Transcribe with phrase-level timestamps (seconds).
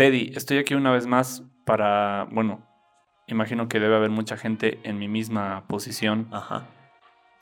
[0.00, 2.66] Teddy, estoy aquí una vez más para, bueno,
[3.26, 6.68] imagino que debe haber mucha gente en mi misma posición Ajá.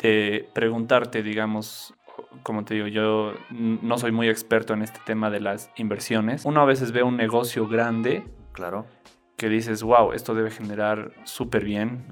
[0.03, 1.95] de preguntarte, digamos,
[2.43, 6.45] como te digo, yo no soy muy experto en este tema de las inversiones.
[6.47, 8.87] Uno a veces ve un negocio grande Claro.
[9.37, 12.07] que dices, wow, esto debe generar súper bien.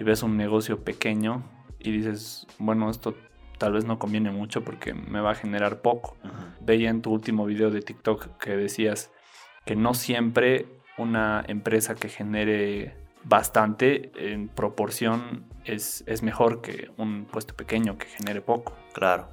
[0.00, 1.44] Y ves un negocio pequeño
[1.78, 3.14] y dices, bueno, esto
[3.58, 6.16] tal vez no conviene mucho porque me va a generar poco.
[6.60, 9.12] Veía en tu último video de TikTok que decías
[9.64, 10.66] que no siempre
[10.98, 12.94] una empresa que genere
[13.24, 18.74] bastante en proporción es, es mejor que un puesto pequeño que genere poco.
[18.92, 19.28] Claro.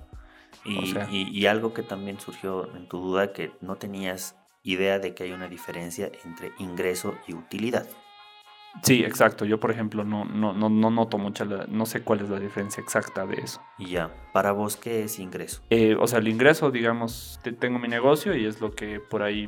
[0.66, 4.36] Y, O sea- y- y algo que también surgió en tu duda, que no tenías
[4.64, 7.88] idea de que hay una diferencia entre ingreso y utilidad.
[8.84, 9.46] Sí, exacto.
[9.46, 12.40] Yo, por ejemplo, no, no, no, no noto mucha, la- no sé cuál es la
[12.40, 13.62] diferencia exacta de eso.
[13.80, 15.64] Y ya, para vos, ¿qué es ingreso?
[15.70, 19.24] Eh, o sea, el ingreso, digamos, te- tengo mi negocio y es lo que por
[19.24, 19.48] ahí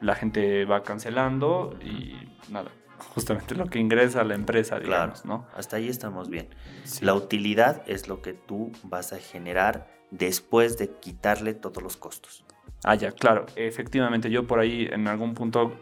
[0.00, 2.14] la gente va cancelando y
[2.50, 2.70] nada,
[3.14, 4.86] justamente lo que ingresa a la empresa, Claro.
[4.90, 5.46] digamos, ¿no?
[5.54, 6.48] Hasta ahí estamos bien.
[6.84, 7.04] Sí.
[7.04, 12.44] La utilidad es lo que tú vas a generar después de quitarle todos los costos.
[12.84, 13.46] Ah, ya, claro.
[13.56, 15.72] Efectivamente, yo por ahí en algún punto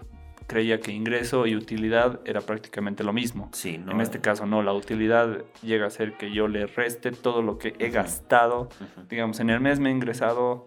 [0.47, 3.48] creía que ingreso y utilidad era prácticamente lo mismo.
[3.53, 3.92] Sí, ¿no?
[3.92, 7.58] En este caso no, la utilidad llega a ser que yo le reste todo lo
[7.58, 8.69] que he gastado.
[9.08, 10.66] Digamos, en el mes me he ingresado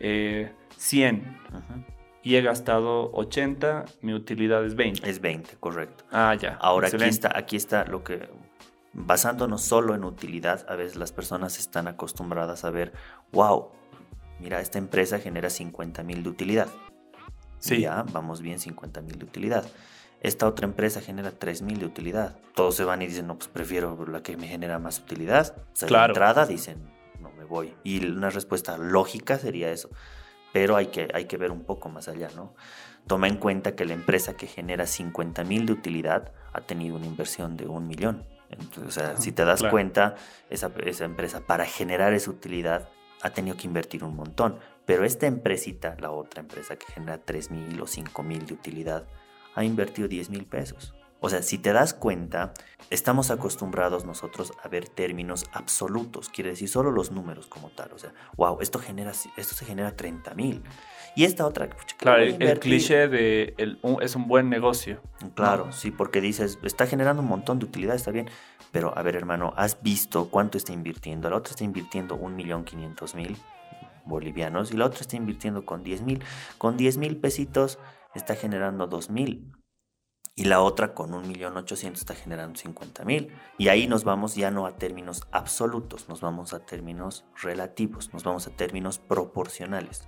[0.00, 1.84] eh, 100 ujú.
[2.22, 5.08] Y he gastado 80, mi utilidad es 20.
[5.08, 6.04] Es 20, correcto.
[6.10, 6.56] Ah, ya.
[6.60, 8.28] Ahora aquí está, aquí está lo que,
[8.92, 12.92] basándonos solo en utilidad, a veces las personas están acostumbradas a ver,
[13.32, 13.70] wow,
[14.40, 16.68] mira, esta empresa genera 50 mil de utilidad.
[17.60, 19.64] Sí, Ya, vamos bien, 50 mil de utilidad.
[20.20, 22.36] Esta otra empresa genera 3 mil de utilidad.
[22.54, 25.54] Todos se van y dicen, no, pues prefiero la que me genera más utilidad.
[25.72, 26.06] O sea, Claro.
[26.12, 26.78] de entrada dicen,
[27.20, 27.74] no me voy.
[27.84, 29.90] Y una respuesta lógica sería eso.
[30.52, 32.54] Pero hay que, hay que ver un poco más allá, ¿no?
[33.06, 37.06] Toma en cuenta que la empresa que genera 50 mil de utilidad ha tenido una
[37.06, 38.24] inversión de un millón.
[38.50, 39.72] Entonces, o sea, si te das Claro.
[39.72, 40.14] cuenta,
[40.50, 42.88] esa, esa empresa para generar esa utilidad
[43.22, 44.58] ha tenido que invertir un montón.
[44.86, 49.06] Pero esta empresita, la otra empresa que genera 3 mil o 5 mil de utilidad,
[49.54, 50.94] ha invertido 10 mil pesos.
[51.20, 52.52] O sea, si te das cuenta,
[52.90, 57.92] estamos acostumbrados nosotros a ver términos absolutos, quiere decir solo los números como tal.
[57.92, 60.62] O sea, wow, esto, genera, esto se genera 30 mil.
[61.16, 65.00] Y esta otra, pucha, ¿qué claro, el, cliché de el- un- es un buen negocio.
[65.34, 65.72] Claro, ¿no?
[65.72, 68.30] sí, porque dices, está generando un montón de utilidad, está bien.
[68.70, 71.28] Pero, a ver, hermano, ¿has visto cuánto está invirtiendo?
[71.30, 73.36] La otra está invirtiendo 1.500.000
[74.04, 76.22] bolivianos y la otra está invirtiendo con 10.000.
[76.58, 77.78] Con 10.000 pesitos
[78.14, 79.42] está generando 2.000.
[80.38, 83.28] Y la otra con 1.800.000 está generando 50.000.
[83.58, 88.22] Y ahí nos vamos ya no a términos absolutos, nos vamos a términos relativos, nos
[88.22, 90.06] vamos a términos proporcionales,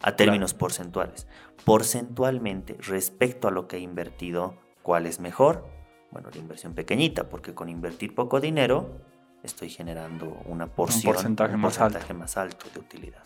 [0.00, 1.26] a términos porcentuales.
[1.66, 5.68] Porcentualmente, respecto a lo que he invertido, ¿cuál es mejor?
[6.12, 9.02] Bueno, la inversión pequeñita, porque con invertir poco dinero
[9.42, 13.22] estoy generando una porción, porcentaje más porcentaje más alto de utilidad.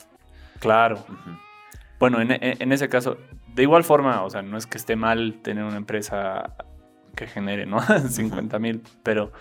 [0.59, 1.05] Claro.
[2.01, 3.17] Bueno, en, en- en ese caso,
[3.55, 6.55] de igual forma, o sea, no es que esté mal tener una empresa
[7.15, 7.79] que genere, ¿no?
[8.09, 9.33] 50 mil, pero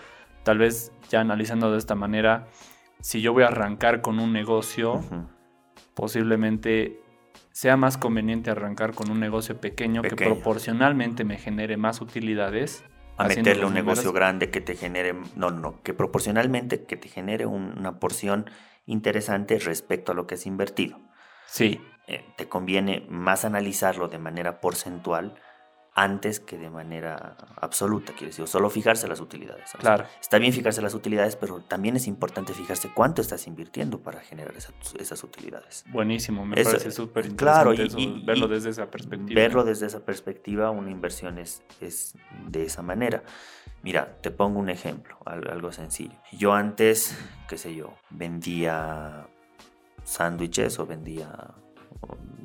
[0.42, 2.46] tal vez ya analizando de esta manera,
[3.00, 5.00] si yo voy a arrancar con un negocio,
[5.94, 7.00] posiblemente
[7.52, 12.84] sea más conveniente arrancar con un negocio pequeño, que proporcionalmente me genere más utilidades.
[13.18, 14.14] a meterle un negocio números.
[14.14, 18.46] grande que te genere, no, no, que proporcionalmente que te genere un- una porción
[18.86, 20.98] interesante respecto a lo que has invertido.
[21.46, 25.34] Sí, Eh, te conviene más analizarlo de manera porcentual
[25.94, 29.68] antes que de manera absoluta, quiere decir, solo fijarse las utilidades.
[29.70, 30.06] Sea, claro.
[30.22, 34.56] está bien fijarse las utilidades, pero también es importante fijarse cuánto estás invirtiendo para generar
[34.56, 35.84] esas, esas utilidades.
[35.90, 39.38] Buenísimo, me Eso- parece súper claro, interesante y- eso, y- verlo y desde esa perspectiva.
[39.40, 42.14] Verlo desde esa perspectiva, una inversión es, es
[42.48, 43.22] de esa manera.
[43.82, 46.16] Mira, te pongo un ejemplo, al- algo sencillo.
[46.32, 49.26] Yo antes, qué sé yo, vendía
[50.04, 51.28] sándwiches o vendía,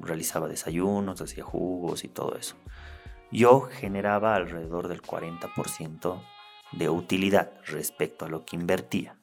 [0.02, 2.56] realizaba desayunos, hacía jugos y todo eso.
[3.32, 6.22] Yo generaba alrededor del 40%
[6.72, 9.18] de utilidad respecto a lo que invertía.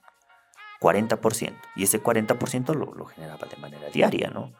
[0.81, 1.55] 40%.
[1.77, 4.53] Y ese 40% lo, lo generaba de manera diaria, ¿no?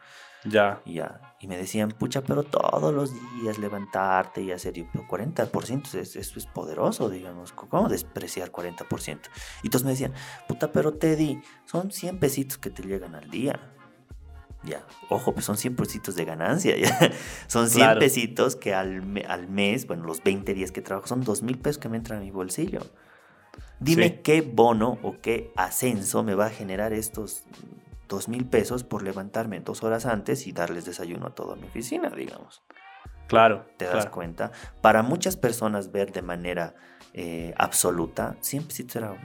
[0.45, 1.35] Ya, ya.
[1.39, 3.11] Y me decían, pucha, pero todos los
[3.41, 4.73] días levantarte y hacer.
[4.73, 7.51] Yo, pero 40%, es, eso es poderoso, digamos.
[7.51, 9.19] ¿Cómo despreciar 40%?
[9.63, 10.13] Y todos me decían,
[10.47, 13.74] puta, pero Teddy, son 100 pesitos que te llegan al día.
[14.65, 16.75] Ya, ojo, pues son 100 pesitos de ganancia.
[16.77, 17.11] ya.
[17.47, 17.99] Son 100 Claro.
[17.99, 21.77] pesitos que al, al mes, bueno, los 20 días que trabajo, son 2 mil pesos
[21.77, 22.79] que me entran a mi bolsillo.
[23.79, 24.19] Dime Sí.
[24.23, 27.43] qué bono o qué ascenso me va a generar estos
[28.07, 32.09] dos mil pesos por levantarme dos horas antes y darles desayuno a toda mi oficina,
[32.09, 32.63] digamos.
[33.27, 33.65] Claro.
[33.77, 34.11] ¿Te das claro.
[34.11, 34.51] cuenta?
[34.81, 36.75] Para muchas personas ver de manera
[37.13, 39.17] eh, absoluta siempre sí será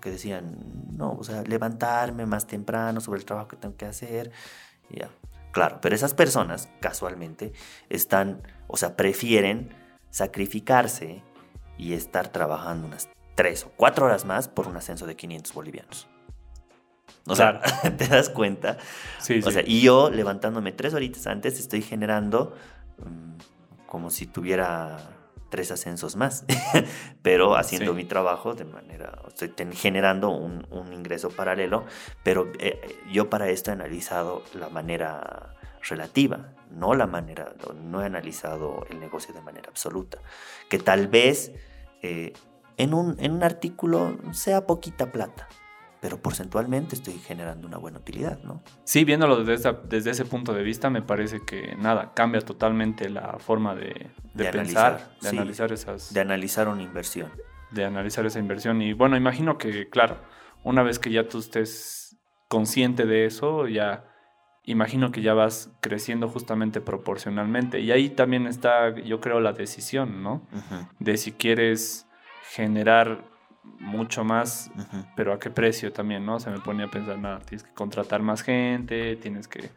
[0.00, 0.56] que decían,
[0.96, 4.32] no, o sea, levantarme más temprano sobre el trabajo que tengo que hacer.
[4.90, 5.10] Ya,
[5.52, 7.52] claro, pero esas personas casualmente
[7.88, 9.70] están, o sea, prefieren
[10.10, 11.22] sacrificarse
[11.78, 16.08] y estar trabajando unas tres o cuatro horas más por un ascenso de 500 bolivianos.
[17.26, 17.60] O sea,
[17.98, 18.78] ¿te das cuenta?
[19.18, 19.52] Sí, O sí.
[19.52, 22.54] sea, y yo levantándome tres horitas antes estoy generando
[22.98, 24.98] mm, como si tuviera
[25.50, 26.44] tres ascensos más,
[27.22, 27.96] pero haciendo Sí.
[27.96, 31.84] mi trabajo de manera, estoy generando un, un ingreso paralelo,
[32.22, 37.52] pero eh, eh, yo para esto he analizado la manera relativa, no la manera,
[37.82, 40.18] no he analizado el negocio de manera absoluta,
[40.68, 41.52] que tal vez
[42.02, 42.32] eh,
[42.76, 45.48] en, un, en un artículo sea poquita plata,
[46.00, 48.62] pero porcentualmente estoy generando una buena utilidad, ¿no?
[48.84, 53.10] Sí, viéndolo desde, esa- desde ese punto de vista, me parece que nada, cambia totalmente
[53.10, 55.36] la forma de, de De pensar, analizar, de sí.
[55.36, 57.30] analizar esas, de analizar una inversión.
[57.70, 58.80] de analizar esa inversión.
[58.82, 60.16] Y bueno, imagino que, claro,
[60.64, 62.16] una vez que ya tú estés
[62.48, 64.06] consciente de eso, ya
[64.64, 67.78] imagino que ya vas creciendo justamente proporcionalmente.
[67.80, 70.46] Y ahí también está, yo creo, la decisión, ¿no?
[70.98, 72.06] De si quieres
[72.54, 73.29] generar
[73.62, 74.70] mucho más,
[75.16, 76.40] pero a qué precio también, ¿no?
[76.40, 79.70] Se me ponía a pensar, nada, tienes que contratar más gente, tienes que,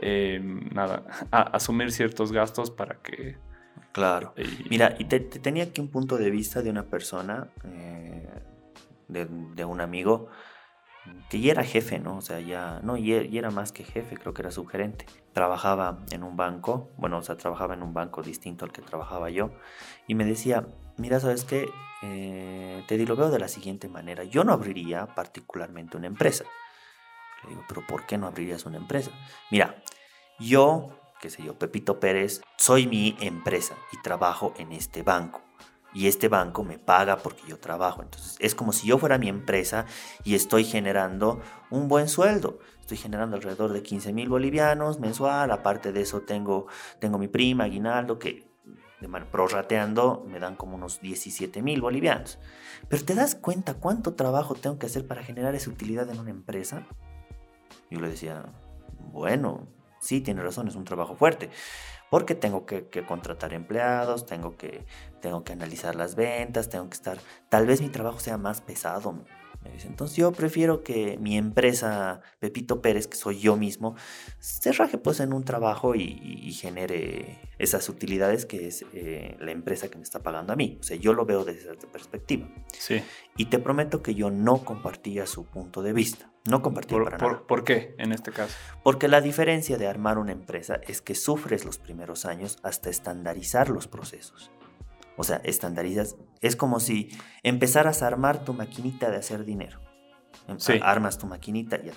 [0.00, 0.40] eh,
[0.72, 3.36] nada, a- asumir ciertos gastos para que...
[3.92, 4.34] Claro.
[4.70, 8.28] Mira, y te, te tenía aquí un punto de vista de una persona, eh,
[9.08, 10.28] de, de un amigo,
[11.28, 12.16] que ya era jefe, ¿no?
[12.16, 15.06] O sea, ya, no, y, e- era más que jefe, creo que era subgerente.
[15.32, 19.30] Trabajaba en un banco, bueno, o sea, trabajaba en un banco distinto al que trabajaba
[19.30, 19.50] yo,
[20.06, 20.66] y me decía,
[20.96, 21.68] mira, ¿sabes qué?
[22.02, 26.44] Eh, te lo veo de la siguiente manera, yo no abriría particularmente una empresa.
[27.44, 29.10] Le digo, pero ¿por qué no abrirías una empresa?
[29.50, 29.82] Mira,
[30.38, 30.88] yo,
[31.20, 35.47] qué sé yo, Pepito Pérez, soy mi empresa y trabajo en este banco.
[35.94, 38.02] Y este banco me paga porque yo trabajo.
[38.02, 39.86] Entonces es como si yo fuera mi empresa
[40.22, 41.40] y estoy generando
[41.70, 42.58] un buen sueldo.
[42.80, 45.50] Estoy generando alrededor de 15 mil bolivianos mensual.
[45.50, 46.66] Aparte de eso tengo,
[47.00, 48.46] tengo mi prima, aguinaldo, que
[49.00, 52.38] de man- prorrateando me dan como unos 17 mil bolivianos.
[52.88, 56.30] Pero ¿te das cuenta cuánto trabajo tengo que hacer para generar esa utilidad en una
[56.30, 56.86] empresa?
[57.90, 58.44] Yo le decía,
[59.12, 59.68] bueno,
[60.00, 61.50] sí, tiene razón, es un trabajo fuerte.
[62.10, 64.86] Porque tengo que, contratar empleados, tengo que,
[65.20, 67.18] tengo que analizar las ventas, tengo que estar...
[67.50, 69.24] Tal vez mi trabajo sea más pesado,
[69.68, 69.86] me dice.
[69.88, 73.94] Entonces yo prefiero que mi empresa, Pepito Pérez, que soy yo mismo,
[74.40, 79.36] se raje pues en un trabajo y, y- y genere esas utilidades que es eh,
[79.40, 80.78] la empresa que me está pagando a mí.
[80.80, 82.48] O sea, yo lo veo desde esa perspectiva.
[82.72, 83.02] Sí.
[83.36, 86.32] Y te prometo que yo no compartía su punto de vista.
[86.48, 87.46] No compartía ¿Por, para por- nada.
[87.46, 88.54] por qué en este caso?
[88.82, 93.68] Porque la diferencia de armar una empresa es que sufres los primeros años hasta estandarizar
[93.68, 94.50] los procesos.
[95.18, 96.16] O sea, estandarizas.
[96.40, 97.10] Es como si
[97.42, 99.80] empezaras a armar tu maquinita de hacer dinero.
[100.46, 100.80] Em- Sí.
[100.82, 101.92] Armas tu maquinita ya.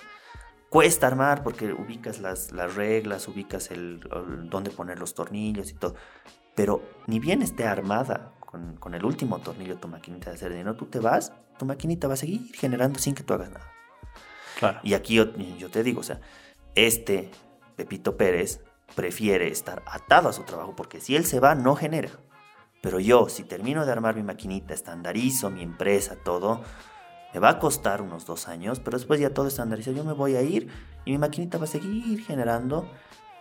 [0.68, 5.74] Cuesta armar porque ubicas las, las reglas, ubicas el, el- dónde poner los tornillos y
[5.74, 5.94] todo.
[6.54, 10.74] Pero ni bien esté armada con, con el último tornillo tu maquinita de hacer dinero,
[10.74, 13.70] tú te vas, tu maquinita va a seguir generando sin que tú hagas nada.
[14.58, 14.80] Claro.
[14.82, 16.20] Y aquí yo, yo te digo, o sea,
[16.74, 17.30] este
[17.76, 18.60] Pepito Pérez
[18.94, 22.10] prefiere estar atado a su trabajo porque si él se va, no genera.
[22.82, 26.60] Pero yo, si termino de armar mi maquinita, estandarizo mi empresa, todo,
[27.32, 30.36] me va a costar unos dos años, pero después ya todo estandarizado, yo me voy
[30.36, 30.68] a ir
[31.04, 32.90] y mi maquinita va a seguir generando,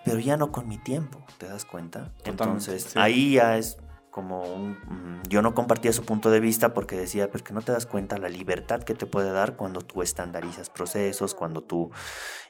[0.05, 2.05] pero ya no con mi tiempo, ¿te das cuenta?
[2.23, 2.99] Totalmente, Entonces, sí.
[2.99, 3.77] ahí ya es
[4.11, 4.71] como un...
[4.71, 7.85] mm, Yo no compartía su punto de vista porque decía, pues que no te das
[7.85, 11.91] cuenta la libertad que te puede dar cuando tú estandarizas procesos, cuando tú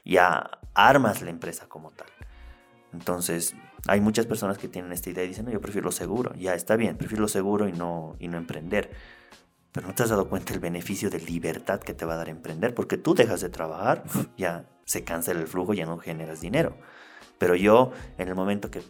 [0.04, 2.08] ya armas la empresa como tal.
[2.92, 3.54] Entonces,
[3.86, 6.34] hay muchas personas que tienen esta idea y dicen, no, yo prefiero lo seguro.
[6.34, 8.90] Ya está bien, prefiero lo seguro y no, y no emprender.
[9.72, 12.28] Pero no te has dado cuenta el beneficio de libertad que te va a dar
[12.28, 14.04] emprender, porque tú dejas de trabajar,
[14.36, 16.76] ya se cancela el flujo, ya no generas dinero.
[17.38, 18.82] Pero yo, en el momento que,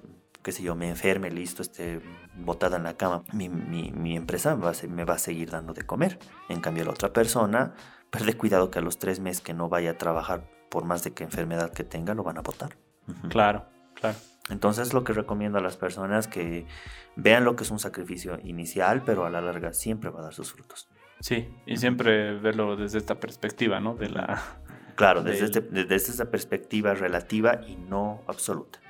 [0.42, 2.00] qué sé yo, me enferme, listo, esté
[2.36, 5.82] botada en la cama, mi, mi- mi empresa va, me va a seguir dando de
[5.86, 6.18] comer.
[6.48, 7.74] En cambio, la otra persona,
[8.10, 11.12] perde cuidado que a los tres meses que no vaya a trabajar, por más de
[11.12, 12.76] que enfermedad que tenga, lo van a botar.
[13.28, 13.66] Claro,
[14.02, 14.18] claro.
[14.50, 16.66] Entonces lo que recomiendo a las personas que
[17.16, 20.34] vean lo que es un sacrificio inicial, pero a la larga siempre va a dar
[20.34, 20.88] sus frutos.
[21.20, 23.94] Sí, y siempre verlo desde esta perspectiva, ¿no?
[23.94, 24.42] De la...
[24.96, 28.80] Claro, desde, Del- este- desde esta perspectiva relativa y no absoluta.